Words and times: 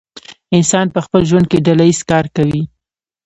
انسان 0.57 0.85
په 0.95 0.99
خپل 1.05 1.21
ژوند 1.29 1.45
کې 1.51 1.63
ډله 1.65 1.83
ایز 1.89 1.99
کار 2.11 2.25
کوي. 2.35 2.61